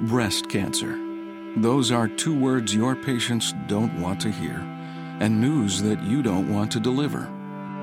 Breast 0.00 0.50
cancer. 0.50 0.94
Those 1.56 1.90
are 1.90 2.06
two 2.06 2.38
words 2.38 2.74
your 2.74 2.94
patients 2.94 3.54
don't 3.66 3.98
want 3.98 4.20
to 4.20 4.30
hear, 4.30 4.58
and 5.20 5.40
news 5.40 5.80
that 5.80 6.02
you 6.02 6.22
don't 6.22 6.52
want 6.52 6.70
to 6.72 6.80
deliver. 6.80 7.26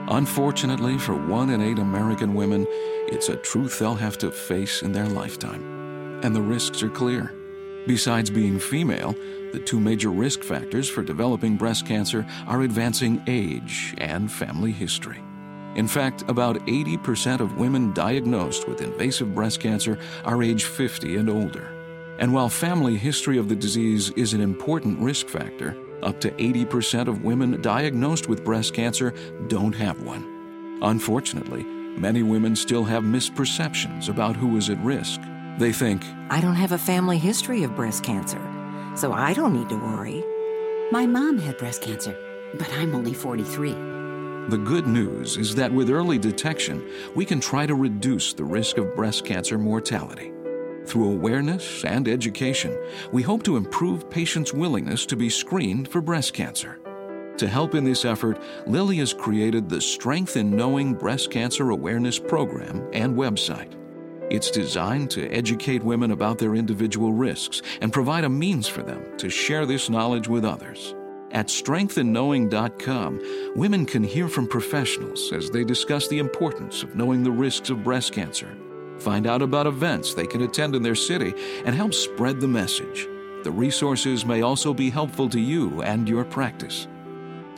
Unfortunately, 0.10 1.00
for 1.00 1.16
one 1.16 1.50
in 1.50 1.60
eight 1.60 1.80
American 1.80 2.36
women, 2.36 2.68
it's 3.08 3.30
a 3.30 3.36
truth 3.38 3.80
they'll 3.80 3.96
have 3.96 4.20
to 4.20 4.30
face 4.30 4.84
in 4.84 4.92
their 4.92 5.08
lifetime. 5.08 6.20
And 6.22 6.36
the 6.36 6.42
risks 6.42 6.84
are 6.84 6.90
clear. 6.90 7.34
Besides 7.88 8.30
being 8.30 8.60
female, 8.60 9.16
the 9.52 9.64
two 9.66 9.80
major 9.80 10.12
risk 10.12 10.44
factors 10.44 10.88
for 10.88 11.02
developing 11.02 11.58
breast 11.58 11.88
cancer 11.88 12.28
are 12.46 12.62
advancing 12.62 13.24
age 13.26 13.96
and 13.98 14.32
family 14.32 14.72
history. 14.72 15.24
In 15.74 15.88
fact, 15.88 16.26
about 16.28 16.58
80% 16.68 17.40
of 17.40 17.58
women 17.58 17.92
diagnosed 17.92 18.68
with 18.68 18.82
invasive 18.82 19.34
breast 19.34 19.60
cancer 19.60 19.98
are 20.26 20.44
age 20.44 20.66
50 20.66 21.18
and 21.18 21.28
older. 21.28 21.83
And 22.20 22.34
while 22.34 22.50
family 22.50 22.96
history 22.96 23.38
of 23.38 23.50
the 23.50 23.56
disease 23.56 24.12
is 24.12 24.34
an 24.34 24.42
important 24.42 25.00
risk 25.00 25.28
factor, 25.28 25.76
up 26.04 26.20
to 26.22 26.32
80% 26.32 27.08
of 27.08 27.24
women 27.24 27.62
diagnosed 27.62 28.28
with 28.28 28.44
breast 28.44 28.74
cancer 28.74 29.14
don't 29.48 29.74
have 29.74 30.02
one. 30.04 30.80
Unfortunately, 30.82 31.64
many 31.64 32.24
women 32.24 32.56
still 32.56 32.84
have 32.84 33.04
misperceptions 33.04 34.10
about 34.10 34.36
who 34.36 34.58
is 34.58 34.70
at 34.70 34.84
risk. 34.84 35.22
They 35.58 35.72
think, 35.72 36.04
I 36.30 36.42
don't 36.42 36.56
have 36.56 36.72
a 36.72 36.78
family 36.78 37.18
history 37.18 37.64
of 37.64 37.76
breast 37.76 38.04
cancer, 38.04 38.42
so 38.96 39.14
I 39.14 39.34
don't 39.34 39.54
need 39.54 39.70
to 39.70 39.78
worry. 39.78 40.24
My 40.92 41.06
mom 41.06 41.38
had 41.38 41.58
breast 41.58 41.82
cancer, 41.82 42.18
but 42.56 42.72
I'm 42.74 42.94
only 42.94 43.14
43. 43.14 43.72
The 44.50 44.62
good 44.62 44.88
news 44.88 45.38
is 45.38 45.56
that 45.56 45.72
with 45.72 45.90
early 45.90 46.18
detection, 46.20 46.86
we 47.16 47.24
can 47.24 47.40
try 47.40 47.66
to 47.66 47.76
reduce 47.76 48.34
the 48.34 48.44
risk 48.44 48.78
of 48.78 48.94
breast 48.94 49.24
cancer 49.24 49.58
mortality. 49.58 50.33
Through 50.86 51.12
awareness 51.12 51.86
and 51.86 52.08
education, 52.08 52.78
we 53.12 53.22
hope 53.22 53.44
to 53.44 53.56
improve 53.56 54.10
patients' 54.10 54.54
willingness 54.54 55.06
to 55.08 55.16
be 55.16 55.30
screened 55.30 55.88
for 55.88 56.02
breast 56.02 56.34
cancer. 56.34 56.80
To 57.38 57.48
help 57.48 57.74
in 57.74 57.84
this 57.84 58.06
effort, 58.06 58.40
Lilly 58.68 58.98
has 58.98 59.14
created 59.14 59.70
the 59.70 59.82
Strength 59.82 60.38
in 60.38 60.56
Knowing 60.56 60.94
Breast 60.94 61.32
Cancer 61.32 61.72
Awareness 61.72 62.20
Program 62.20 62.88
and 62.94 63.16
website. 63.16 63.74
It's 64.30 64.52
designed 64.52 65.10
to 65.12 65.30
educate 65.30 65.84
women 65.84 66.12
about 66.12 66.38
their 66.38 66.56
individual 66.56 67.14
risks 67.14 67.62
and 67.82 67.94
provide 67.94 68.24
a 68.24 68.30
means 68.30 68.68
for 68.68 68.84
them 68.84 69.18
to 69.18 69.30
share 69.30 69.66
this 69.66 69.90
knowledge 69.90 70.28
with 70.28 70.46
others. 70.46 70.96
At 71.32 71.48
strengthinknowing.com, 71.48 73.54
women 73.56 73.86
can 73.86 74.04
hear 74.04 74.28
from 74.28 74.48
professionals 74.48 75.32
as 75.34 75.50
they 75.50 75.64
discuss 75.64 76.08
the 76.08 76.20
importance 76.20 76.84
of 76.84 76.96
knowing 76.96 77.24
the 77.24 77.32
risks 77.32 77.72
of 77.72 77.84
breast 77.84 78.14
cancer 78.14 78.56
Find 79.04 79.28
out 79.28 79.42
about 79.42 79.68
events 79.68 80.14
they 80.14 80.26
can 80.26 80.44
attend 80.44 80.76
in 80.76 80.82
their 80.82 80.96
city 80.96 81.34
and 81.66 81.76
help 81.76 81.94
spread 81.94 82.40
the 82.40 82.48
message. 82.48 83.10
The 83.44 83.52
resources 83.52 84.26
may 84.26 84.44
also 84.44 84.74
be 84.74 84.90
helpful 84.90 85.28
to 85.28 85.42
you 85.42 85.82
and 85.82 86.08
your 86.08 86.24
practice. 86.24 86.88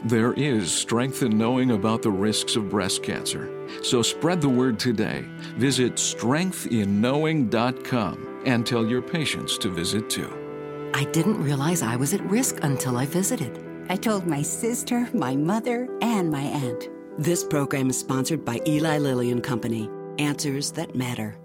There 0.05 0.33
is 0.33 0.73
strength 0.73 1.21
in 1.21 1.37
knowing 1.37 1.69
about 1.69 2.01
the 2.01 2.09
risks 2.09 2.55
of 2.55 2.71
breast 2.71 3.03
cancer. 3.03 3.51
So 3.83 4.01
spread 4.01 4.41
the 4.41 4.49
word 4.49 4.79
today. 4.79 5.27
Visit 5.57 5.97
strengthinknowing.com 5.97 8.41
and 8.47 8.65
tell 8.65 8.87
your 8.87 9.03
patients 9.03 9.59
to 9.59 9.69
visit 9.69 10.09
too. 10.09 10.91
I 10.95 11.03
didn't 11.03 11.43
realize 11.43 11.83
I 11.83 11.95
was 11.95 12.15
at 12.15 12.23
risk 12.23 12.57
until 12.63 12.97
I 12.97 13.05
visited. 13.05 13.63
I 13.87 13.97
told 13.97 14.25
my 14.25 14.41
sister, 14.41 15.07
my 15.13 15.35
mother, 15.35 15.87
and 16.01 16.31
my 16.31 16.41
aunt. 16.41 16.89
This 17.19 17.43
program 17.43 17.91
is 17.91 17.99
sponsored 17.99 18.43
by 18.43 18.61
Eli 18.65 18.97
Lilly 18.97 19.29
and 19.29 19.43
Company. 19.43 19.91
Answers 20.19 20.71
that 20.71 20.95
matter. 20.95 21.35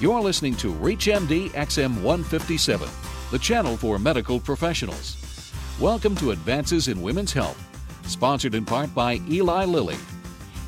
You're 0.00 0.20
listening 0.20 0.56
to 0.56 0.72
ReachMD 0.72 1.50
XM 1.50 2.02
157, 2.02 2.88
the 3.30 3.38
channel 3.38 3.76
for 3.76 3.98
medical 3.98 4.40
professionals. 4.40 5.52
Welcome 5.78 6.16
to 6.16 6.32
Advances 6.32 6.88
in 6.88 7.00
Women's 7.00 7.32
Health, 7.32 7.62
sponsored 8.08 8.56
in 8.56 8.64
part 8.64 8.92
by 8.92 9.20
Eli 9.28 9.66
Lilly. 9.66 9.98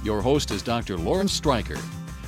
Your 0.04 0.22
host 0.22 0.52
is 0.52 0.62
Dr. 0.62 0.96
Lauren 0.96 1.26
Streicher, 1.26 1.80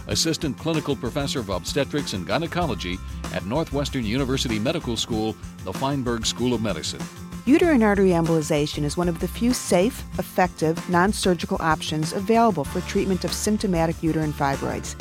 Assistant 0.08 0.58
Clinical 0.58 0.96
Professor 0.96 1.38
of 1.38 1.50
Obstetrics 1.50 2.14
and 2.14 2.26
Gynecology 2.26 2.98
at 3.32 3.46
Northwestern 3.46 4.04
University 4.04 4.58
Medical 4.58 4.96
School, 4.96 5.36
the 5.64 5.72
Feinberg 5.72 6.26
School 6.26 6.52
of 6.52 6.62
Medicine. 6.62 7.02
Uterine 7.46 7.82
artery 7.82 8.08
embolization 8.08 8.84
is 8.84 8.96
one 8.96 9.06
of 9.06 9.18
the 9.20 9.28
few 9.28 9.52
safe, 9.52 10.02
effective, 10.18 10.88
non 10.88 11.12
surgical 11.12 11.58
options 11.60 12.14
available 12.14 12.64
for 12.64 12.80
treatment 12.80 13.22
of 13.22 13.34
symptomatic 13.34 14.02
uterine 14.02 14.32
fibroids. 14.32 14.96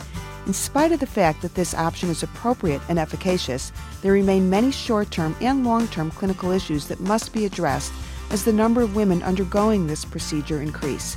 In 0.46 0.52
spite 0.52 0.92
of 0.92 1.00
the 1.00 1.08
fact 1.08 1.42
that 1.42 1.56
this 1.56 1.74
option 1.74 2.10
is 2.10 2.22
appropriate 2.22 2.82
and 2.90 3.00
efficacious, 3.00 3.72
there 4.02 4.12
remain 4.12 4.50
many 4.50 4.72
short 4.72 5.10
term 5.10 5.38
and 5.40 5.66
long 5.66 5.88
term 5.88 6.12
clinical 6.12 6.52
issues 6.52 6.86
that 6.88 7.00
must 7.00 7.32
be 7.32 7.46
addressed 7.46 7.94
as 8.30 8.44
the 8.44 8.52
number 8.52 8.82
of 8.82 8.94
women 8.94 9.24
undergoing 9.24 9.88
this 9.88 10.04
procedure 10.04 10.62
increase. 10.62 11.16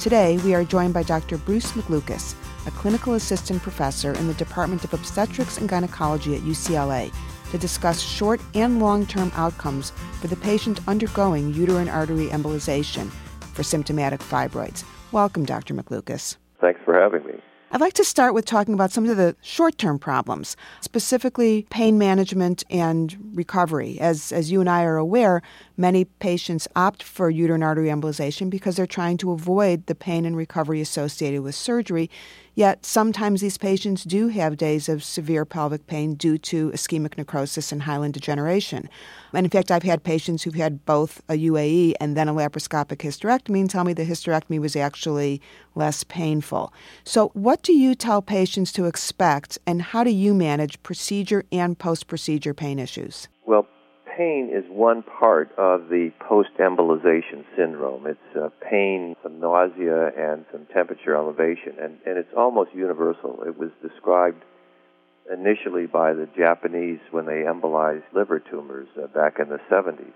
Today, 0.00 0.38
we 0.38 0.56
are 0.56 0.64
joined 0.64 0.92
by 0.92 1.04
Dr. 1.04 1.38
Bruce 1.38 1.70
McLucas, 1.72 2.34
a 2.66 2.72
clinical 2.72 3.14
assistant 3.14 3.62
professor 3.62 4.12
in 4.14 4.26
the 4.26 4.34
Department 4.34 4.82
of 4.82 4.92
Obstetrics 4.92 5.58
and 5.58 5.68
Gynecology 5.68 6.34
at 6.34 6.42
UCLA, 6.42 7.14
to 7.54 7.58
discuss 7.58 8.00
short 8.00 8.40
and 8.54 8.80
long 8.80 9.06
term 9.06 9.30
outcomes 9.36 9.92
for 10.20 10.26
the 10.26 10.34
patient 10.34 10.80
undergoing 10.88 11.54
uterine 11.54 11.88
artery 11.88 12.26
embolization 12.26 13.08
for 13.54 13.62
symptomatic 13.62 14.18
fibroids. 14.18 14.82
Welcome, 15.12 15.44
Dr. 15.44 15.72
McLucas. 15.72 16.36
Thanks 16.60 16.80
for 16.84 16.98
having 17.00 17.24
me. 17.24 17.40
I'd 17.70 17.80
like 17.80 17.94
to 17.94 18.04
start 18.04 18.34
with 18.34 18.44
talking 18.44 18.74
about 18.74 18.90
some 18.90 19.08
of 19.08 19.16
the 19.16 19.36
short 19.40 19.78
term 19.78 20.00
problems, 20.00 20.56
specifically 20.80 21.66
pain 21.70 21.96
management 21.96 22.64
and 22.70 23.16
recovery. 23.34 24.00
As, 24.00 24.32
as 24.32 24.50
you 24.50 24.60
and 24.60 24.68
I 24.68 24.82
are 24.82 24.96
aware, 24.96 25.40
many 25.76 26.06
patients 26.06 26.66
opt 26.74 27.04
for 27.04 27.30
uterine 27.30 27.62
artery 27.62 27.88
embolization 27.88 28.50
because 28.50 28.74
they're 28.74 28.86
trying 28.86 29.16
to 29.18 29.30
avoid 29.30 29.86
the 29.86 29.94
pain 29.94 30.24
and 30.24 30.36
recovery 30.36 30.80
associated 30.80 31.42
with 31.42 31.54
surgery. 31.54 32.10
Yet 32.54 32.86
sometimes 32.86 33.40
these 33.40 33.58
patients 33.58 34.04
do 34.04 34.28
have 34.28 34.56
days 34.56 34.88
of 34.88 35.02
severe 35.02 35.44
pelvic 35.44 35.86
pain 35.86 36.14
due 36.14 36.38
to 36.38 36.70
ischemic 36.70 37.18
necrosis 37.18 37.72
and 37.72 37.82
hyaline 37.82 38.12
degeneration. 38.12 38.88
And 39.32 39.44
in 39.44 39.50
fact, 39.50 39.72
I've 39.72 39.82
had 39.82 40.04
patients 40.04 40.44
who've 40.44 40.54
had 40.54 40.84
both 40.84 41.20
a 41.28 41.34
UAE 41.34 41.94
and 42.00 42.16
then 42.16 42.28
a 42.28 42.34
laparoscopic 42.34 42.98
hysterectomy 42.98 43.60
and 43.60 43.70
tell 43.70 43.82
me 43.82 43.92
the 43.92 44.04
hysterectomy 44.04 44.60
was 44.60 44.76
actually 44.76 45.40
less 45.74 46.04
painful. 46.04 46.72
So, 47.02 47.28
what 47.34 47.62
do 47.62 47.72
you 47.72 47.96
tell 47.96 48.22
patients 48.22 48.70
to 48.72 48.84
expect, 48.84 49.58
and 49.66 49.82
how 49.82 50.04
do 50.04 50.10
you 50.10 50.32
manage 50.32 50.80
procedure 50.84 51.44
and 51.50 51.76
post 51.76 52.06
procedure 52.06 52.54
pain 52.54 52.78
issues? 52.78 53.28
Well, 53.46 53.66
pain 54.16 54.50
is 54.52 54.64
one 54.70 55.02
part 55.02 55.50
of 55.58 55.88
the 55.88 56.10
post-embolization 56.20 57.44
syndrome. 57.56 58.06
It's 58.06 58.36
uh, 58.36 58.48
pain, 58.68 59.16
some 59.22 59.40
nausea, 59.40 60.08
and 60.16 60.44
some 60.52 60.66
temperature 60.72 61.16
elevation, 61.16 61.74
and, 61.80 61.98
and 62.06 62.18
it's 62.18 62.32
almost 62.36 62.70
universal. 62.74 63.42
It 63.46 63.58
was 63.58 63.70
described 63.82 64.42
initially 65.32 65.86
by 65.86 66.12
the 66.12 66.28
Japanese 66.36 67.00
when 67.10 67.26
they 67.26 67.44
embolized 67.44 68.04
liver 68.12 68.38
tumors 68.38 68.88
uh, 69.02 69.06
back 69.08 69.38
in 69.38 69.48
the 69.48 69.58
70s. 69.70 70.12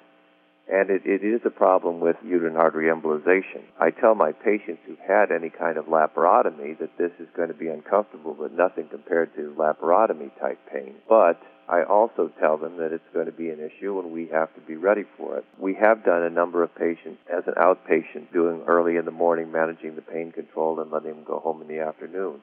And 0.71 0.91
it, 0.91 1.03
it 1.07 1.25
is 1.25 1.41
a 1.47 1.51
problem 1.51 1.99
with 2.01 2.17
uterine 2.23 2.57
artery 2.57 2.93
embolization. 2.93 3.63
I 3.81 3.91
tell 3.91 4.15
my 4.15 4.33
patients 4.33 4.81
who've 4.87 4.99
had 4.99 5.33
any 5.33 5.49
kind 5.49 5.79
of 5.79 5.87
laparotomy 5.87 6.79
that 6.79 6.99
this 6.99 7.13
is 7.19 7.29
going 7.35 7.49
to 7.49 7.55
be 7.55 7.69
uncomfortable, 7.69 8.37
but 8.39 8.53
nothing 8.53 8.89
compared 8.91 9.35
to 9.37 9.55
laparotomy 9.57 10.31
type 10.39 10.59
pain. 10.71 10.97
But 11.09 11.41
I 11.69 11.83
also 11.83 12.33
tell 12.41 12.57
them 12.57 12.79
that 12.79 12.93
it's 12.93 13.05
going 13.13 13.27
to 13.27 13.33
be 13.33 13.51
an 13.51 13.61
issue 13.61 13.99
and 14.01 14.11
we 14.11 14.27
have 14.29 14.55
to 14.55 14.61
be 14.61 14.77
ready 14.77 15.05
for 15.17 15.37
it. 15.37 15.45
We 15.59 15.75
have 15.75 16.05
done 16.05 16.23
a 16.23 16.31
number 16.31 16.63
of 16.63 16.75
patients 16.75 17.21
as 17.31 17.45
an 17.47 17.55
outpatient, 17.55 18.33
doing 18.33 18.63
early 18.67 18.97
in 18.97 19.05
the 19.05 19.11
morning, 19.11 19.53
managing 19.53 19.95
the 19.95 20.03
pain 20.03 20.33
control, 20.33 20.81
and 20.81 20.91
letting 20.91 21.11
them 21.11 21.25
go 21.25 21.41
home 21.41 21.61
in 21.61 21.69
the 21.69 21.81
afternoon. 21.81 22.41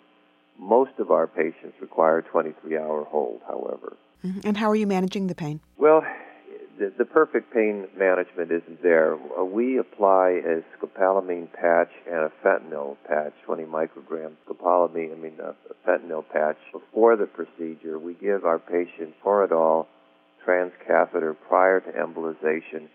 Most 0.60 0.92
of 1.00 1.10
our 1.10 1.28
patients 1.28 1.76
require 1.82 2.20
a 2.20 2.24
23 2.24 2.78
hour 2.78 3.04
hold, 3.06 3.42
however. 3.48 3.98
Mm-hmm. 4.24 4.42
And 4.44 4.58
how 4.58 4.70
are 4.70 4.76
you 4.76 4.88
managing 4.88 5.28
the 5.28 5.36
pain? 5.36 5.60
Well, 5.78 6.04
the, 6.78 6.92
the 6.98 7.06
perfect 7.06 7.54
pain 7.54 7.88
management 7.98 8.52
isn't 8.52 8.84
there. 8.84 9.16
Uh, 9.16 9.44
we 9.44 9.78
apply 9.78 10.42
a 10.44 10.62
scopolamine 10.78 11.52
patch 11.54 11.92
and 12.06 12.16
a 12.16 12.32
fentanyl 12.44 12.98
patch, 13.08 13.34
20 13.46 13.64
micrograms 13.64 14.36
scopolamine, 14.48 15.14
I 15.14 15.16
mean 15.16 15.38
a, 15.42 15.56
fentanyl 15.88 16.24
patch. 16.32 16.58
Before 16.72 17.16
the 17.16 17.28
procedure, 17.28 18.00
we 18.00 18.14
give 18.16 18.46
our 18.46 18.60
patient 18.60 19.14
Toradol 19.24 19.88
transcatheter 20.46 21.36
prior 21.48 21.80
to 21.80 21.92
embolization. 21.92 22.88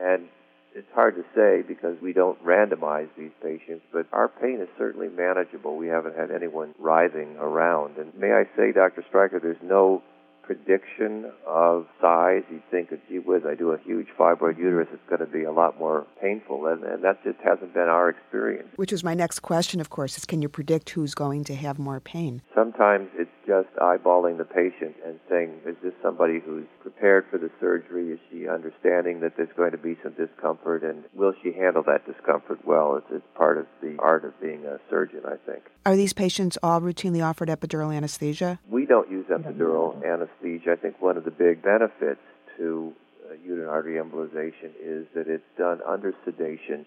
And 0.00 0.28
it's 0.74 0.88
hard 0.94 1.16
to 1.16 1.24
say 1.34 1.62
because 1.66 1.96
we 2.00 2.12
don't 2.12 2.42
randomize 2.44 3.08
these 3.16 3.30
patients, 3.42 3.84
but 3.92 4.06
our 4.12 4.28
pain 4.28 4.60
is 4.60 4.68
certainly 4.78 5.08
manageable. 5.08 5.76
We 5.76 5.88
haven't 5.88 6.16
had 6.16 6.30
anyone 6.30 6.74
writhing 6.78 7.36
around. 7.38 7.98
And 7.98 8.14
may 8.14 8.32
I 8.32 8.44
say, 8.56 8.72
Dr. 8.72 9.04
Streicher, 9.12 9.40
there's 9.40 9.62
no 9.62 10.02
prediction 10.42 11.30
of 11.46 11.86
size. 12.00 12.42
You 12.50 12.62
think, 12.70 12.90
gee 13.08 13.18
whiz, 13.18 13.42
I 13.46 13.54
do 13.54 13.70
a 13.72 13.78
huge 13.78 14.08
fibroid 14.18 14.58
uterus, 14.58 14.88
it's 14.92 15.02
going 15.08 15.20
to 15.20 15.26
be 15.26 15.44
a 15.44 15.52
lot 15.52 15.78
more 15.78 16.06
painful. 16.20 16.66
And, 16.66 16.84
and 16.84 17.02
that 17.04 17.22
just 17.24 17.38
hasn't 17.44 17.74
been 17.74 17.88
our 17.88 18.08
experience. 18.08 18.68
Which 18.76 18.92
is 18.92 19.02
my 19.02 19.14
next 19.14 19.40
question, 19.40 19.80
of 19.80 19.90
course, 19.90 20.16
is 20.18 20.24
can 20.24 20.42
you 20.42 20.48
predict 20.48 20.90
who's 20.90 21.14
going 21.14 21.44
to 21.44 21.54
have 21.54 21.78
more 21.78 22.00
pain? 22.00 22.42
Sometimes 22.54 23.08
it's 23.14 23.30
just 23.52 23.74
eyeballing 23.76 24.38
the 24.38 24.44
patient 24.44 24.96
and 25.04 25.20
saying, 25.28 25.60
is 25.66 25.76
this 25.82 25.92
somebody 26.02 26.40
who's 26.40 26.64
prepared 26.80 27.26
for 27.30 27.36
the 27.36 27.50
surgery? 27.60 28.12
Is 28.12 28.18
she 28.30 28.48
understanding 28.48 29.20
that 29.20 29.36
there's 29.36 29.52
going 29.56 29.72
to 29.72 29.78
be 29.78 29.94
some 30.02 30.12
discomfort? 30.12 30.82
And 30.82 31.04
will 31.14 31.34
she 31.42 31.52
handle 31.52 31.82
that 31.86 32.06
discomfort 32.06 32.60
well? 32.64 32.96
It's, 32.96 33.06
it's 33.10 33.36
part 33.36 33.58
of 33.58 33.66
the 33.82 33.96
art 33.98 34.24
of 34.24 34.40
being 34.40 34.64
a 34.64 34.78
surgeon, 34.88 35.20
I 35.26 35.36
think. 35.44 35.64
Are 35.84 35.96
these 35.96 36.14
patients 36.14 36.56
all 36.62 36.80
routinely 36.80 37.22
offered 37.22 37.48
epidural 37.48 37.94
anesthesia? 37.94 38.58
We 38.70 38.86
don't 38.86 39.10
use 39.10 39.26
epidural 39.26 40.02
anesthesia. 40.02 40.72
I 40.72 40.76
think 40.76 41.02
one 41.02 41.18
of 41.18 41.24
the 41.24 41.30
big 41.30 41.62
benefits 41.62 42.20
to 42.56 42.94
uh, 43.28 43.34
uterine 43.44 43.68
artery 43.68 44.00
embolization 44.00 44.72
is 44.80 45.06
that 45.14 45.28
it's 45.28 45.44
done 45.58 45.80
under 45.86 46.14
sedation 46.24 46.86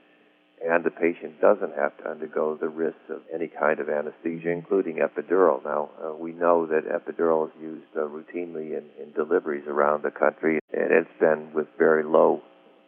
and 0.67 0.83
the 0.83 0.91
patient 0.91 1.39
doesn't 1.39 1.75
have 1.75 1.95
to 1.97 2.09
undergo 2.09 2.55
the 2.55 2.69
risks 2.69 3.09
of 3.09 3.21
any 3.33 3.47
kind 3.47 3.79
of 3.79 3.89
anesthesia, 3.89 4.49
including 4.49 4.97
epidural. 4.97 5.63
Now, 5.63 5.89
uh, 6.03 6.13
we 6.15 6.31
know 6.31 6.65
that 6.65 6.83
epidural 6.85 7.47
is 7.47 7.53
used 7.61 7.85
uh, 7.95 8.01
routinely 8.01 8.77
in, 8.77 8.83
in 9.01 9.11
deliveries 9.15 9.67
around 9.67 10.03
the 10.03 10.11
country, 10.11 10.59
and 10.73 10.91
it's 10.91 11.19
been 11.19 11.53
with 11.53 11.67
very 11.77 12.03
low 12.03 12.41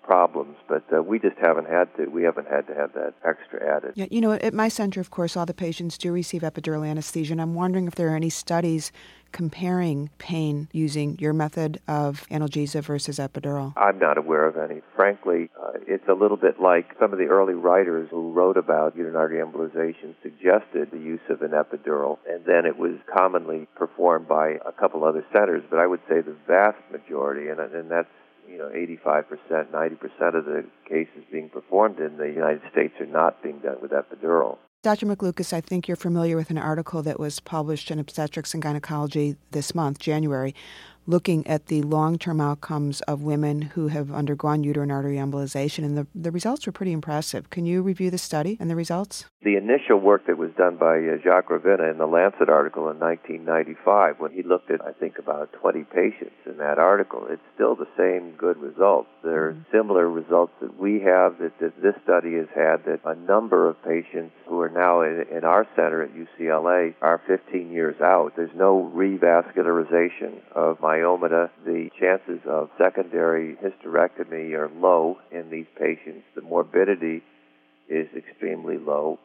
problems, 0.07 0.56
but 0.69 0.83
uh, 0.95 1.04
we 1.04 1.19
just 1.19 1.38
haven't 1.38 1.68
had 1.68 1.94
to. 1.98 2.06
We 2.07 2.24
haven't 2.24 2.48
had 2.48 2.65
to 2.68 2.74
have 2.74 2.94
that 2.94 3.13
extra 3.25 3.59
added. 3.75 3.92
Yeah, 3.95 4.07
you 4.09 4.21
know, 4.21 4.31
at 4.31 4.54
my 4.54 4.69
center, 4.69 5.01
of 5.01 5.12
course, 5.12 5.36
all 5.36 5.45
the 5.45 5.54
patients 5.54 5.98
do 5.98 6.12
receive 6.12 6.42
epidural 6.42 6.88
anesthesia, 6.88 7.33
and 7.33 7.42
I'm 7.42 7.54
wondering 7.54 7.88
if 7.88 7.95
there 7.95 8.09
are 8.09 8.15
any 8.15 8.30
studies 8.30 8.92
comparing 9.31 10.09
pain 10.18 10.69
using 10.71 11.18
your 11.19 11.33
method 11.33 11.80
of 11.88 12.25
analgesia 12.31 12.81
versus 12.81 13.19
epidural? 13.19 13.74
I'm 13.77 14.00
not 14.00 14.18
aware 14.18 14.45
of 14.45 14.57
any. 14.57 14.81
Frankly, 14.95 15.50
uh, 15.62 15.74
it's 15.86 16.07
a 16.07 16.13
little 16.13 16.38
bit 16.38 16.59
like 16.59 16.95
some 17.00 17.13
of 17.13 17.19
the 17.19 17.25
early 17.25 17.54
writers 17.54 18.07
who 18.09 18.31
wrote 18.31 18.57
about 18.57 18.95
uterine 18.95 19.15
artery 19.15 19.44
embolization 19.44 20.15
suggested 20.24 20.89
the 20.92 21.00
use 21.00 21.21
of 21.30 21.42
an 21.42 21.51
epidural, 21.51 22.18
and 22.30 22.45
then 22.45 22.65
it 22.65 22.77
was 22.77 22.94
commonly 23.13 23.68
performed 23.75 24.27
by 24.27 24.57
a 24.65 24.71
couple 24.71 25.04
other 25.04 25.25
centers. 25.33 25.63
But 25.69 25.80
I 25.80 25.88
would 25.88 26.01
say 26.09 26.21
the 26.21 26.36
vast 26.48 26.77
majority, 26.92 27.50
and, 27.50 27.59
and 27.59 27.92
that's 27.92 28.07
you 28.49 28.57
know, 28.57 28.69
85%, 28.69 29.71
90% 29.71 30.35
of 30.35 30.45
the 30.45 30.65
cases 30.88 31.23
being 31.31 31.49
performed 31.49 31.99
in 31.99 32.17
the 32.17 32.27
United 32.27 32.61
States 32.71 32.94
are 32.99 33.05
not 33.05 33.41
being 33.44 33.59
done 33.59 33.77
with 33.81 33.91
epidural. 33.91 34.57
Dr. 34.83 35.07
McLucas, 35.07 35.53
I 35.53 35.61
think 35.61 35.88
you're 35.88 35.97
familiar 35.97 36.38
with 36.38 36.49
an 36.49 36.57
article 36.57 37.01
that 37.03 37.19
was 37.19 37.39
published 37.39 37.89
in 37.91 37.99
Obstetrics 37.99 38.53
and 38.53 38.61
Gynecology 38.63 39.35
this 39.51 39.73
month, 39.73 39.99
January, 39.99 40.53
looking 41.07 41.45
at 41.47 41.65
the 41.65 41.81
long 41.81 42.17
term 42.19 42.39
outcomes 42.39 43.01
of 43.01 43.23
women 43.23 43.61
who 43.61 43.88
have 43.88 44.11
undergone 44.11 44.63
uterine 44.63 44.91
artery 44.91 45.15
embolization, 45.15 45.83
and 45.83 45.97
the, 45.97 46.07
the 46.13 46.31
results 46.31 46.65
were 46.65 46.71
pretty 46.71 46.91
impressive. 46.91 47.49
Can 47.49 47.65
you 47.65 47.81
review 47.81 48.11
the 48.11 48.17
study 48.17 48.55
and 48.59 48.69
the 48.69 48.75
results? 48.75 49.25
The 49.47 49.55
initial 49.55 49.97
work 49.97 50.27
that 50.27 50.38
was 50.38 50.51
done 50.57 50.75
by 50.75 50.97
uh, 50.97 51.23
Jacques 51.23 51.47
Ravina 51.47 51.89
in 51.89 51.97
the 51.97 52.05
Lancet 52.05 52.49
article 52.49 52.89
in 52.89 52.99
1995, 52.99 54.19
when 54.19 54.33
he 54.33 54.44
looked 54.44 54.69
at, 54.69 54.85
I 54.85 54.91
think, 54.91 55.19
about 55.19 55.53
20 55.53 55.85
patients 55.85 56.35
in 56.45 56.57
that 56.57 56.77
article, 56.77 57.25
it's 57.29 57.41
still 57.55 57.73
the 57.73 57.88
same 57.95 58.35
good 58.35 58.57
results. 58.57 59.07
There 59.23 59.47
are 59.47 59.53
mm-hmm. 59.53 59.71
similar 59.71 60.09
results 60.09 60.51
that 60.59 60.77
we 60.77 60.99
have 60.99 61.39
that, 61.39 61.57
that 61.61 61.81
this 61.81 61.95
study 62.03 62.35
has 62.35 62.51
had 62.53 62.83
that 62.91 62.99
a 63.05 63.15
number 63.15 63.69
of 63.69 63.81
patients 63.83 64.35
who 64.49 64.59
are 64.59 64.69
now 64.69 65.03
in, 65.03 65.23
in 65.31 65.45
our 65.45 65.65
center 65.77 66.03
at 66.03 66.11
UCLA 66.11 66.95
are 67.01 67.21
15 67.25 67.71
years 67.71 67.95
out. 68.01 68.33
There's 68.35 68.51
no 68.53 68.91
revascularization 68.94 70.41
of 70.55 70.81
my 70.81 70.97
myomata, 70.97 71.51
the 71.65 71.89
chances 71.97 72.41
of 72.45 72.69
secondary 72.77 73.55
hysterectomy 73.63 74.51
are 74.59 74.69
low 74.75 75.19
in 75.31 75.49
these 75.49 75.67
patients. 75.79 76.25
The 76.35 76.41
morbidity 76.41 77.23
is 77.88 78.09
extremely 78.13 78.77
low 78.77 79.19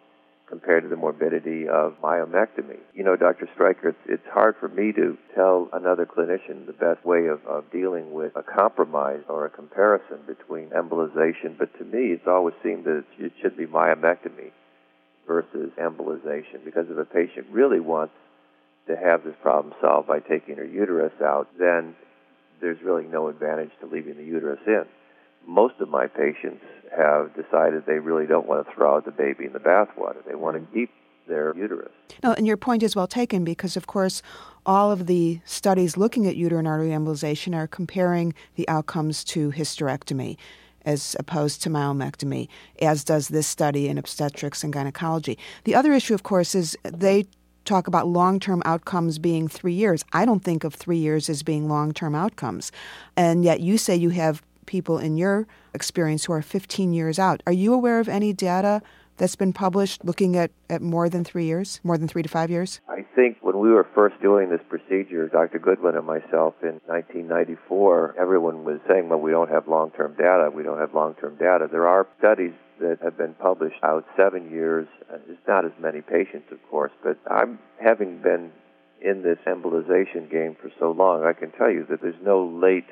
compared 0.53 0.83
to 0.83 0.89
the 0.91 0.97
morbidity 0.97 1.67
of 1.67 1.95
myomectomy. 2.03 2.77
You 2.93 3.05
know, 3.05 3.17
Dr. 3.17 3.49
Streicher, 3.57 3.89
it's, 3.97 3.99
it's 4.07 4.27
hard 4.31 4.55
for 4.61 4.69
me 4.69 4.93
to 4.93 5.17
tell 5.35 5.71
another 5.73 6.05
clinician 6.05 6.67
the 6.67 6.75
best 6.75 7.03
way 7.07 7.25
of, 7.25 7.41
of 7.47 7.65
dealing 7.73 8.13
with 8.13 8.37
a 8.37 8.43
compromise 8.43 9.23
or 9.31 9.47
a 9.47 9.49
comparison 9.49 10.19
between 10.27 10.69
embolization, 10.69 11.57
but 11.59 11.73
to 11.79 11.87
me, 11.87 12.13
it's 12.13 12.27
always 12.27 12.55
seemed 12.63 12.85
that 12.85 13.03
it 13.19 13.33
should 13.41 13.57
be 13.57 13.65
myomectomy 13.65 14.53
versus 15.27 15.71
embolization 15.81 16.63
because 16.67 16.85
if 16.91 16.99
a 16.99 17.07
patient 17.07 17.47
really 17.51 17.81
wants 17.81 18.13
to 18.89 18.95
have 18.95 19.25
this 19.25 19.37
problem 19.41 19.73
solved 19.81 20.07
by 20.07 20.21
taking 20.21 20.57
her 20.57 20.67
uterus 20.67 21.15
out, 21.25 21.49
then 21.59 21.97
there's 22.61 22.83
really 22.85 23.07
no 23.07 23.29
advantage 23.29 23.71
to 23.81 23.87
leaving 23.87 24.19
the 24.19 24.25
uterus 24.25 24.61
in. 24.67 24.85
Most 25.47 25.81
of 25.81 25.89
my 25.89 26.09
patients 26.09 26.63
have 26.97 27.35
decided 27.35 27.85
they 27.87 27.99
really 27.99 28.27
don't 28.27 28.47
want 28.47 28.67
to 28.67 28.75
throw 28.75 28.97
out 28.97 29.05
the 29.05 29.11
baby 29.11 29.47
in 29.47 29.53
the 29.53 29.59
bathwater. 29.59 30.25
They 30.27 30.35
want 30.35 30.57
to 30.57 30.75
keep 30.75 30.91
their 31.29 31.57
uterus. 31.57 31.93
No, 32.23 32.33
and 32.33 32.47
your 32.47 32.57
point 32.57 32.83
is 32.83 32.97
well 32.97 33.07
taken 33.07 33.45
because, 33.45 33.77
of 33.77 33.87
course, 33.87 34.23
all 34.67 34.91
of 34.91 35.07
the 35.07 35.41
studies 35.45 35.97
looking 35.97 36.27
at 36.27 36.37
uterine 36.37 36.67
artery 36.67 36.91
embolization 36.91 37.55
are 37.57 37.67
comparing 37.67 38.35
the 38.57 38.69
outcomes 38.69 39.25
to 39.25 39.51
hysterectomy 39.53 40.37
as 40.85 41.15
opposed 41.19 41.63
to 41.63 41.71
myomectomy, 41.71 42.49
as 42.81 43.05
does 43.05 43.29
this 43.29 43.47
study 43.47 43.89
in 43.89 43.99
obstetrics 43.99 44.65
and 44.65 44.73
gynecology. 44.73 45.39
The 45.65 45.77
other 45.77 45.93
issue, 45.93 46.15
of 46.15 46.25
course, 46.25 46.57
is 46.57 46.77
they 46.83 47.27
talk 47.65 47.87
about 47.87 48.09
long 48.09 48.41
term 48.41 48.63
outcomes 48.65 49.19
being 49.19 49.49
three 49.49 49.75
years. 49.75 50.05
I 50.13 50.25
don't 50.25 50.43
think 50.43 50.65
of 50.65 50.75
three 50.75 50.99
years 50.99 51.29
as 51.29 51.43
being 51.43 51.69
long 51.69 51.93
term 51.93 52.15
outcomes. 52.15 52.73
And 53.17 53.45
yet 53.45 53.61
you 53.61 53.79
say 53.79 53.95
you 53.95 54.11
have 54.11 54.43
people 54.67 54.99
in 54.99 55.17
your 55.17 55.47
experience 55.75 56.25
who 56.25 56.33
are 56.33 56.43
15 56.43 56.93
years 56.93 57.19
out. 57.19 57.43
Are 57.47 57.53
you 57.53 57.73
aware 57.73 58.01
of 58.01 58.09
any 58.09 58.33
data 58.33 58.83
that's 59.19 59.37
been 59.37 59.53
published 59.53 60.05
looking 60.05 60.37
at, 60.37 60.51
at 60.71 60.83
more 60.83 61.09
than 61.09 61.25
three 61.25 61.45
years, 61.45 61.81
more 61.85 61.99
than 61.99 62.09
three 62.09 62.23
to 62.23 62.29
five 62.29 62.51
years? 62.51 62.81
I 62.89 63.05
think 63.15 63.39
when 63.41 63.59
we 63.59 63.71
were 63.71 63.87
first 63.95 64.21
doing 64.23 64.51
this 64.51 64.61
procedure, 64.69 65.29
Dr. 65.29 65.59
Goodwin 65.59 65.97
and 65.97 66.07
myself 66.07 66.55
in 66.63 66.81
1994, 66.87 68.17
everyone 68.19 68.65
was 68.65 68.81
saying, 68.89 69.09
well, 69.09 69.21
we 69.21 69.31
don't 69.31 69.51
have 69.51 69.69
long 69.69 69.91
term 69.91 70.15
data. 70.15 70.51
We 70.53 70.63
don't 70.63 70.79
have 70.79 70.95
long 70.95 71.15
term 71.15 71.37
data. 71.37 71.69
There 71.71 71.87
are 71.87 72.07
studies 72.19 72.53
that 72.81 72.99
have 73.03 73.17
been 73.17 73.35
published 73.35 73.83
out 73.83 74.05
seven 74.17 74.51
years. 74.51 74.89
It's 75.29 75.47
not 75.47 75.65
as 75.65 75.73
many 75.79 76.01
patients, 76.01 76.51
of 76.51 76.59
course, 76.69 76.93
but 77.05 77.19
I'm 77.31 77.59
having 77.81 78.21
been 78.23 78.51
in 79.03 79.23
this 79.23 79.39
embolization 79.47 80.31
game 80.31 80.57
for 80.61 80.71
so 80.79 80.93
long, 80.93 81.25
I 81.25 81.33
can 81.33 81.51
tell 81.53 81.71
you 81.71 81.85
that 81.91 82.01
there's 82.01 82.23
no 82.23 82.45
late 82.45 82.87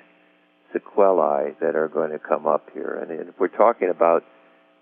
sequelae 0.73 1.55
that 1.61 1.77
are 1.77 1.89
going 1.89 2.11
to 2.11 2.19
come 2.19 2.47
up 2.47 2.69
here. 2.73 2.99
And 3.03 3.29
if 3.29 3.39
we're 3.39 3.49
talking 3.49 3.89
about 3.89 4.25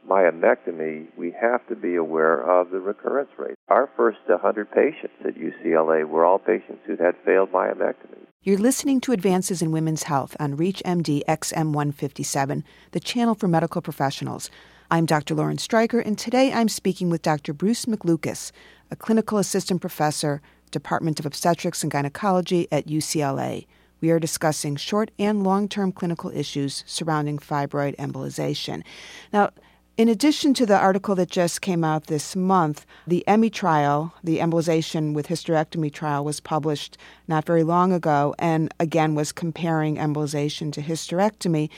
myomectomy, 0.08 1.06
we 1.16 1.34
have 1.40 1.66
to 1.68 1.76
be 1.76 1.96
aware 1.96 2.40
of 2.40 2.70
the 2.70 2.80
recurrence 2.80 3.30
rate. 3.38 3.54
Our 3.68 3.90
first 3.96 4.18
100 4.26 4.70
patients 4.70 5.14
at 5.24 5.34
UCLA 5.34 6.08
were 6.08 6.24
all 6.24 6.38
patients 6.38 6.80
who'd 6.86 7.00
had 7.00 7.14
failed 7.24 7.52
myomectomy. 7.52 8.26
You're 8.42 8.58
listening 8.58 9.00
to 9.02 9.12
Advances 9.12 9.60
in 9.60 9.72
Women's 9.72 10.04
Health 10.04 10.36
on 10.40 10.56
ReachMD 10.56 11.24
XM157, 11.26 12.62
the 12.92 13.00
channel 13.00 13.34
for 13.34 13.48
medical 13.48 13.82
professionals. 13.82 14.48
I'm 14.90 15.04
Dr. 15.04 15.34
Lauren 15.34 15.58
Streicher, 15.58 16.02
and 16.04 16.16
today 16.16 16.52
I'm 16.52 16.68
speaking 16.68 17.10
with 17.10 17.20
Dr. 17.20 17.52
Bruce 17.52 17.84
McLucas, 17.84 18.52
a 18.90 18.96
clinical 18.96 19.36
assistant 19.36 19.82
professor, 19.82 20.40
Department 20.70 21.18
of 21.18 21.26
Obstetrics 21.26 21.82
and 21.82 21.92
Gynecology 21.92 22.68
at 22.72 22.86
UCLA. 22.86 23.66
We 24.00 24.10
are 24.10 24.18
discussing 24.18 24.76
short 24.76 25.10
and 25.18 25.42
long 25.42 25.68
term 25.68 25.92
clinical 25.92 26.30
issues 26.30 26.84
surrounding 26.86 27.38
fibroid 27.38 27.96
embolization. 27.96 28.82
Now, 29.32 29.50
in 29.98 30.08
addition 30.08 30.54
to 30.54 30.64
the 30.64 30.78
article 30.78 31.16
that 31.16 31.28
just 31.28 31.60
came 31.60 31.82
out 31.82 32.06
this 32.06 32.36
month, 32.36 32.86
the 33.08 33.24
EMMY 33.26 33.50
trial, 33.50 34.14
the 34.22 34.38
embolization 34.38 35.12
with 35.12 35.26
hysterectomy 35.26 35.92
trial, 35.92 36.24
was 36.24 36.38
published 36.38 36.96
not 37.26 37.44
very 37.44 37.64
long 37.64 37.92
ago 37.92 38.32
and 38.38 38.72
again 38.78 39.16
was 39.16 39.32
comparing 39.32 39.96
embolization 39.96 40.72
to 40.74 40.82
hysterectomy. 40.82 41.68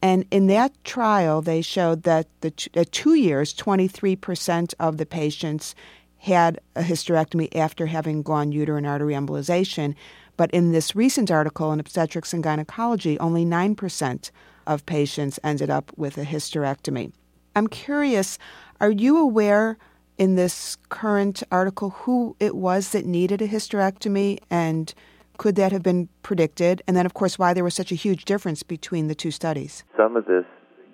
And 0.00 0.24
in 0.30 0.46
that 0.46 0.72
trial, 0.84 1.42
they 1.42 1.62
showed 1.62 2.04
that 2.04 2.28
the 2.42 2.52
at 2.74 2.92
two 2.92 3.14
years, 3.14 3.52
23% 3.52 4.74
of 4.78 4.96
the 4.98 5.06
patients 5.06 5.74
had 6.18 6.60
a 6.76 6.82
hysterectomy 6.82 7.54
after 7.56 7.86
having 7.86 8.22
gone 8.22 8.52
uterine 8.52 8.86
artery 8.86 9.14
embolization. 9.14 9.96
But 10.36 10.50
in 10.50 10.72
this 10.72 10.96
recent 10.96 11.30
article 11.30 11.72
in 11.72 11.80
Obstetrics 11.80 12.32
and 12.32 12.42
Gynecology, 12.42 13.18
only 13.18 13.44
9% 13.44 14.30
of 14.66 14.86
patients 14.86 15.38
ended 15.44 15.70
up 15.70 15.92
with 15.96 16.18
a 16.18 16.24
hysterectomy. 16.24 17.12
I'm 17.54 17.68
curious, 17.68 18.38
are 18.80 18.90
you 18.90 19.18
aware 19.18 19.78
in 20.18 20.34
this 20.36 20.76
current 20.88 21.42
article 21.50 21.90
who 21.90 22.36
it 22.40 22.56
was 22.56 22.90
that 22.90 23.06
needed 23.06 23.42
a 23.42 23.48
hysterectomy 23.48 24.38
and 24.50 24.92
could 25.36 25.56
that 25.56 25.72
have 25.72 25.82
been 25.82 26.08
predicted? 26.22 26.82
And 26.86 26.96
then, 26.96 27.06
of 27.06 27.14
course, 27.14 27.38
why 27.38 27.52
there 27.52 27.64
was 27.64 27.74
such 27.74 27.92
a 27.92 27.96
huge 27.96 28.24
difference 28.24 28.62
between 28.62 29.08
the 29.08 29.14
two 29.14 29.30
studies? 29.30 29.84
Some 29.96 30.16
of 30.16 30.26
this 30.26 30.44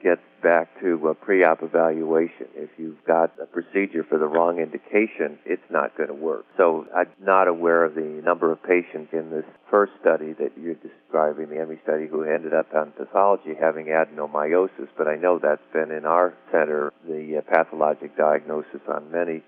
gets 0.03 0.23
back 0.43 0.69
to 0.81 1.09
a 1.09 1.15
pre-op 1.15 1.63
evaluation. 1.63 2.47
If 2.55 2.71
you've 2.79 3.03
got 3.07 3.33
a 3.41 3.47
procedure 3.47 4.05
for 4.05 4.19
the 4.19 4.27
wrong 4.27 4.59
indication, 4.59 5.39
it's 5.45 5.63
not 5.71 5.97
going 5.97 6.09
to 6.09 6.15
work. 6.15 6.47
So 6.57 6.87
I'm 6.95 7.11
not 7.23 7.49
aware 7.49 7.85
of 7.85 7.95
the 7.95 8.23
number 8.25 8.53
of 8.53 8.63
patients 8.63 9.13
in 9.13 9.31
this 9.31 9.45
first 9.71 9.93
study 10.01 10.33
that 10.35 10.53
you're 10.61 10.75
describing, 10.75 11.49
the 11.49 11.61
EMMY 11.61 11.79
study, 11.83 12.07
who 12.07 12.25
ended 12.25 12.55
up 12.55 12.75
on 12.75 12.93
pathology 12.93 13.55
having 13.61 13.87
adenomyosis, 13.87 14.89
but 14.97 15.09
I 15.09 15.17
know 15.17 15.39
that's 15.39 15.63
been 15.73 15.91
in 15.91 16.05
our 16.05 16.35
center 16.51 16.93
the 17.07 17.39
uh, 17.39 17.41
pathologic 17.51 18.17
diagnosis 18.17 18.81
on 18.89 19.11
many 19.11 19.43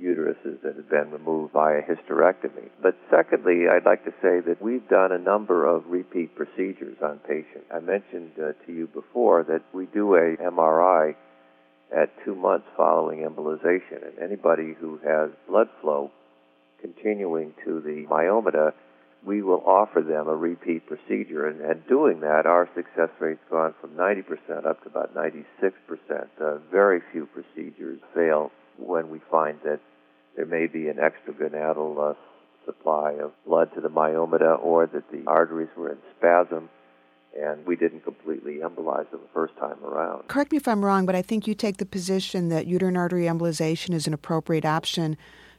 uteruses 0.00 0.60
that 0.62 0.76
had 0.76 0.88
been 0.88 1.10
removed 1.10 1.52
via 1.52 1.82
hysterectomy. 1.82 2.70
But 2.82 2.96
secondly, 3.10 3.68
I'd 3.70 3.84
like 3.84 4.04
to 4.04 4.14
say 4.22 4.40
that 4.46 4.58
we've 4.60 4.88
done 4.88 5.12
a 5.12 5.18
number 5.18 5.66
of 5.66 5.86
repeat 5.86 6.34
procedures 6.34 6.96
on 7.02 7.18
patients. 7.18 7.66
I 7.72 7.80
mentioned 7.80 8.32
uh, 8.38 8.52
to 8.66 8.72
you 8.72 8.86
before 8.86 9.44
that 9.44 9.62
we 9.72 9.86
do 9.86 10.14
a 10.14 10.36
MRI 10.36 11.14
at 11.94 12.10
two 12.24 12.34
months 12.34 12.66
following 12.76 13.20
embolization, 13.20 14.06
and 14.06 14.18
anybody 14.22 14.74
who 14.80 14.98
has 15.04 15.30
blood 15.48 15.68
flow 15.80 16.10
continuing 16.80 17.52
to 17.64 17.80
the 17.80 18.06
myomata, 18.10 18.72
we 19.24 19.42
will 19.42 19.62
offer 19.66 20.00
them 20.00 20.28
a 20.28 20.36
repeat 20.36 20.86
procedure. 20.86 21.46
And, 21.46 21.60
and 21.60 21.86
doing 21.86 22.20
that, 22.20 22.46
our 22.46 22.68
success 22.74 23.10
rate's 23.18 23.40
gone 23.50 23.74
from 23.80 23.90
90% 23.90 24.66
up 24.66 24.82
to 24.82 24.88
about 24.88 25.14
96%. 25.14 25.44
Uh, 26.40 26.56
very 26.70 27.02
few 27.12 27.26
procedures 27.26 28.00
fail 28.14 28.50
when 28.78 29.10
we 29.10 29.20
find 29.30 29.58
that 29.64 29.80
there 30.36 30.46
may 30.46 30.66
be 30.66 30.88
an 30.88 30.96
extragonadal 30.96 32.12
uh, 32.12 32.14
supply 32.64 33.12
of 33.14 33.32
blood 33.46 33.72
to 33.74 33.80
the 33.80 33.88
myomata 33.88 34.62
or 34.62 34.86
that 34.86 35.10
the 35.10 35.22
arteries 35.26 35.68
were 35.76 35.90
in 35.90 35.98
spasm 36.16 36.68
and 37.38 37.64
we 37.64 37.76
didn't 37.76 38.02
completely 38.02 38.56
embolize 38.56 39.08
them 39.10 39.20
the 39.20 39.32
first 39.32 39.56
time 39.56 39.82
around. 39.84 40.26
Correct 40.28 40.50
me 40.50 40.58
if 40.58 40.66
I'm 40.66 40.84
wrong, 40.84 41.06
but 41.06 41.14
I 41.14 41.22
think 41.22 41.46
you 41.46 41.54
take 41.54 41.76
the 41.76 41.86
position 41.86 42.48
that 42.48 42.66
uterine 42.66 42.96
artery 42.96 43.24
embolization 43.24 43.94
is 43.94 44.06
an 44.06 44.14
appropriate 44.14 44.64
option 44.64 45.16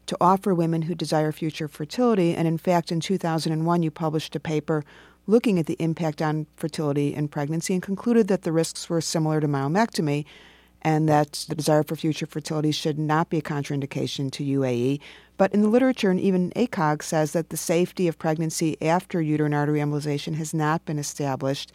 to 0.07 0.17
offer 0.19 0.53
women 0.53 0.83
who 0.83 0.95
desire 0.95 1.31
future 1.31 1.67
fertility. 1.67 2.35
And 2.35 2.47
in 2.47 2.57
fact, 2.57 2.91
in 2.91 2.99
2001, 2.99 3.83
you 3.83 3.91
published 3.91 4.35
a 4.35 4.39
paper 4.39 4.83
looking 5.27 5.59
at 5.59 5.67
the 5.67 5.77
impact 5.79 6.21
on 6.21 6.47
fertility 6.55 7.13
and 7.13 7.31
pregnancy 7.31 7.73
and 7.73 7.83
concluded 7.83 8.27
that 8.27 8.41
the 8.41 8.51
risks 8.51 8.89
were 8.89 9.01
similar 9.01 9.39
to 9.39 9.47
myomectomy 9.47 10.25
and 10.81 11.07
that 11.09 11.45
the 11.47 11.55
desire 11.55 11.83
for 11.83 11.95
future 11.95 12.25
fertility 12.25 12.71
should 12.71 12.97
not 12.97 13.29
be 13.29 13.37
a 13.37 13.41
contraindication 13.41 14.31
to 14.31 14.43
UAE. 14.43 14.99
But 15.37 15.53
in 15.53 15.61
the 15.61 15.67
literature, 15.67 16.11
and 16.11 16.19
even 16.19 16.51
ACOG 16.55 17.01
says 17.01 17.31
that 17.33 17.49
the 17.49 17.57
safety 17.57 18.07
of 18.07 18.19
pregnancy 18.19 18.81
after 18.81 19.21
uterine 19.21 19.53
artery 19.53 19.79
embolization 19.79 20.35
has 20.35 20.53
not 20.53 20.85
been 20.85 20.99
established 20.99 21.71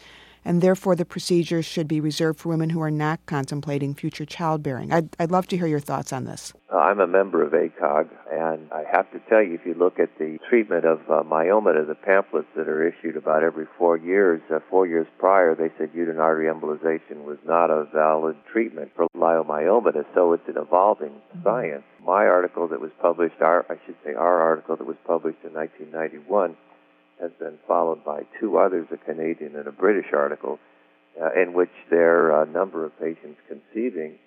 and 0.47 0.61
therefore 0.61 0.95
the 0.95 1.05
procedure 1.05 1.61
should 1.61 1.89
be 1.89 1.99
reserved 1.99 2.39
for 2.39 2.47
women 2.47 2.69
who 2.69 2.81
are 2.81 2.89
not 2.89 3.19
contemplating 3.25 3.93
future 3.93 4.25
childbearing. 4.25 4.93
I'd, 4.93 5.09
I'd 5.19 5.29
love 5.29 5.45
to 5.47 5.57
hear 5.57 5.67
your 5.67 5.81
thoughts 5.81 6.13
on 6.13 6.23
this. 6.23 6.53
Uh, 6.71 6.77
I'm 6.77 7.01
a 7.01 7.07
member 7.07 7.43
of 7.43 7.51
ACOG, 7.51 8.07
and 8.31 8.71
I 8.71 8.83
have 8.89 9.11
to 9.11 9.19
tell 9.27 9.43
you, 9.43 9.55
if 9.55 9.65
you 9.65 9.73
look 9.73 9.99
at 9.99 10.17
the 10.17 10.37
treatment 10.49 10.85
of 10.85 11.01
uh, 11.09 11.21
myomata, 11.23 11.85
the 11.85 11.95
pamphlets 11.95 12.47
that 12.55 12.69
are 12.69 12.87
issued 12.87 13.17
about 13.17 13.43
every 13.43 13.65
four 13.77 13.97
years, 13.97 14.41
uh, 14.49 14.59
four 14.69 14.87
years 14.87 15.07
prior, 15.19 15.53
they 15.53 15.69
said 15.77 15.89
uterine 15.93 16.19
artery 16.19 16.47
embolization 16.47 17.25
was 17.25 17.37
not 17.45 17.69
a 17.69 17.85
valid 17.93 18.37
treatment 18.51 18.89
for 18.95 19.07
leiomyomata, 19.17 20.05
so 20.15 20.31
it's 20.31 20.47
an 20.47 20.57
evolving 20.57 21.21
science. 21.43 21.83
My 22.01 22.25
article 22.25 22.69
that 22.69 22.79
was 22.79 22.91
published, 23.01 23.41
our, 23.41 23.65
I 23.69 23.75
should 23.85 23.95
say 24.05 24.13
our 24.13 24.39
article 24.39 24.77
that 24.77 24.87
was 24.87 24.97
published 25.05 25.39
in 25.43 25.53
1991, 25.53 26.55
has 27.21 27.31
been 27.39 27.57
followed 27.67 28.03
by 28.03 28.23
two 28.39 28.57
others, 28.57 28.87
a 28.91 28.97
Canadian 28.97 29.55
and 29.55 29.67
a 29.67 29.71
British 29.71 30.13
article, 30.13 30.59
uh, 31.21 31.41
in 31.41 31.53
which 31.53 31.71
their 31.89 32.41
uh, 32.41 32.45
number 32.45 32.85
of 32.85 32.97
patients 32.99 33.39
conceiving 33.47 34.17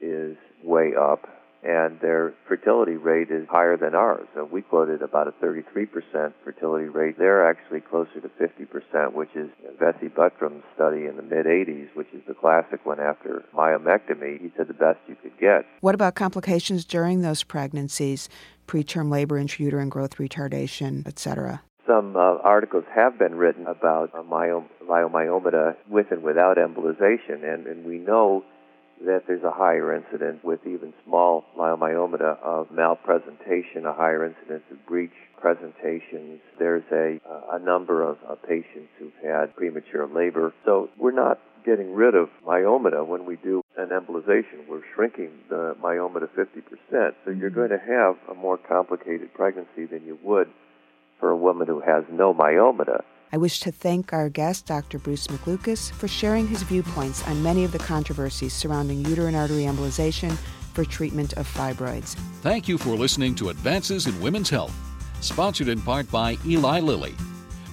is 0.00 0.36
way 0.62 0.92
up 0.94 1.28
and 1.64 1.98
their 2.00 2.34
fertility 2.46 2.96
rate 2.96 3.30
is 3.30 3.48
higher 3.48 3.76
than 3.78 3.94
ours. 3.94 4.26
So 4.34 4.44
we 4.44 4.60
quoted 4.60 5.00
about 5.00 5.28
a 5.28 5.32
33% 5.32 6.34
fertility 6.44 6.88
rate. 6.88 7.16
They're 7.16 7.48
actually 7.48 7.80
closer 7.80 8.20
to 8.20 8.28
50%, 8.28 9.14
which 9.14 9.30
is 9.34 9.48
Veasy 9.80 10.14
Buttram's 10.14 10.62
study 10.74 11.06
in 11.06 11.16
the 11.16 11.22
mid 11.22 11.46
80s, 11.46 11.88
which 11.94 12.08
is 12.12 12.20
the 12.28 12.34
classic 12.34 12.84
one 12.84 13.00
after 13.00 13.42
myomectomy. 13.54 14.42
He 14.42 14.52
said 14.58 14.68
the 14.68 14.74
best 14.74 14.98
you 15.08 15.16
could 15.16 15.38
get. 15.38 15.64
What 15.80 15.94
about 15.94 16.14
complications 16.14 16.84
during 16.84 17.22
those 17.22 17.42
pregnancies? 17.42 18.28
Preterm 18.66 19.10
labor, 19.10 19.40
intrauterine 19.40 19.88
growth 19.88 20.16
retardation, 20.16 21.06
etc 21.06 21.62
some 21.86 22.16
uh, 22.16 22.38
articles 22.42 22.84
have 22.94 23.18
been 23.18 23.34
written 23.34 23.66
about 23.66 24.10
uh, 24.14 24.22
myom- 24.22 24.68
leiomyomata 24.88 25.76
with 25.88 26.06
and 26.10 26.22
without 26.22 26.56
embolization, 26.56 27.44
and, 27.44 27.66
and 27.66 27.84
we 27.84 27.98
know 27.98 28.44
that 29.04 29.24
there's 29.26 29.42
a 29.42 29.50
higher 29.50 29.94
incidence 29.94 30.38
with 30.42 30.60
even 30.66 30.94
small 31.04 31.44
leiomyomata 31.58 32.38
of 32.42 32.70
malpresentation, 32.70 33.84
a 33.84 33.92
higher 33.92 34.24
incidence 34.24 34.62
of 34.70 34.84
breech 34.86 35.12
presentations. 35.40 36.40
There's 36.58 36.84
a, 36.90 37.20
a 37.52 37.58
number 37.58 38.02
of 38.02 38.16
uh, 38.28 38.36
patients 38.36 38.88
who've 38.98 39.12
had 39.22 39.54
premature 39.56 40.06
labor. 40.06 40.54
So 40.64 40.88
we're 40.96 41.12
not 41.12 41.38
getting 41.66 41.92
rid 41.94 42.14
of 42.14 42.28
myomata 42.46 43.06
when 43.06 43.26
we 43.26 43.36
do 43.36 43.62
an 43.76 43.88
embolization. 43.88 44.68
We're 44.68 44.82
shrinking 44.94 45.30
the 45.48 45.76
myomata 45.82 46.28
50%. 46.28 47.14
So 47.24 47.30
you're 47.30 47.50
going 47.50 47.70
to 47.70 47.78
have 47.78 48.16
a 48.30 48.34
more 48.38 48.58
complicated 48.58 49.34
pregnancy 49.34 49.86
than 49.86 50.04
you 50.06 50.18
would 50.22 50.48
for 51.18 51.30
a 51.30 51.36
woman 51.36 51.66
who 51.66 51.80
has 51.80 52.04
no 52.10 52.34
myomata. 52.34 53.02
I 53.32 53.36
wish 53.36 53.60
to 53.60 53.72
thank 53.72 54.12
our 54.12 54.28
guest, 54.28 54.66
Dr. 54.66 54.98
Bruce 54.98 55.26
McLucas, 55.26 55.90
for 55.92 56.06
sharing 56.06 56.46
his 56.46 56.62
viewpoints 56.62 57.26
on 57.26 57.42
many 57.42 57.64
of 57.64 57.72
the 57.72 57.80
controversies 57.80 58.52
surrounding 58.52 59.04
uterine 59.04 59.34
artery 59.34 59.64
embolization 59.64 60.36
for 60.72 60.84
treatment 60.84 61.32
of 61.32 61.52
fibroids. 61.52 62.14
Thank 62.42 62.68
you 62.68 62.78
for 62.78 62.90
listening 62.90 63.34
to 63.36 63.48
Advances 63.48 64.06
in 64.06 64.20
Women's 64.20 64.50
Health, 64.50 64.74
sponsored 65.20 65.68
in 65.68 65.80
part 65.80 66.10
by 66.10 66.38
Eli 66.46 66.80
Lilly, 66.80 67.14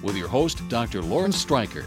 with 0.02 0.16
your 0.16 0.28
host, 0.28 0.68
Dr. 0.68 1.02
Lauren 1.02 1.32
Streicher. 1.32 1.86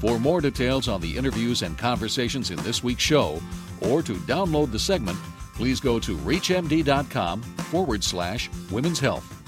For 0.00 0.18
more 0.18 0.40
details 0.40 0.86
on 0.86 1.00
the 1.00 1.16
interviews 1.16 1.62
and 1.62 1.76
conversations 1.76 2.50
in 2.50 2.56
this 2.58 2.84
week's 2.84 3.02
show, 3.02 3.40
or 3.80 4.02
to 4.02 4.14
download 4.14 4.70
the 4.70 4.78
segment, 4.78 5.18
please 5.54 5.80
go 5.80 5.98
to 5.98 6.16
reachmd.com 6.18 7.42
forward 7.42 8.04
slash 8.04 8.48
women's 8.70 9.00
health. 9.00 9.39